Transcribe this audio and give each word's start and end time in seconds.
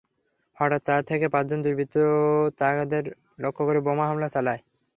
হঠাৎ 0.57 0.81
চার 0.85 1.01
থেকে 1.03 1.25
পাঁচজন 1.27 1.59
দুর্বৃত্ত 1.61 1.95
তাঁদের 2.59 3.03
লক্ষ্য 3.39 3.63
করে 3.65 3.79
বোমা 3.79 4.05
হামলা 4.07 4.27
চালায়। 4.27 4.61